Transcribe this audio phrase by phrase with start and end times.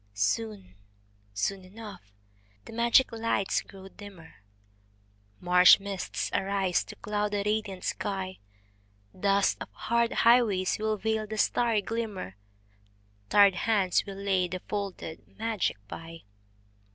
[0.15, 0.73] Soon,
[1.31, 2.11] soon enough
[2.65, 4.37] the magic lights grow dimmer,
[5.39, 8.39] Marsh mists arise to cloud the radiant sky,
[9.17, 12.35] Dust of hard highways will veil the starry glimmer,
[13.29, 16.23] Tired hands will lay the folded magic by.